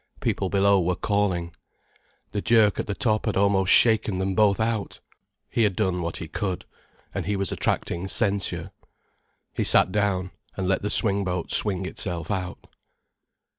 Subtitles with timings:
[0.19, 1.53] People below were calling.
[2.31, 4.99] The jerk at the top had almost shaken them both out.
[5.47, 8.71] He had done what he could—and he was attracting censure.
[9.53, 12.65] He sat down, and let the swingboat swing itself out.